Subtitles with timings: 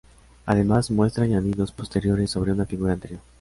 [0.47, 3.21] Además muestra añadidos posteriores sobre una figura anterior.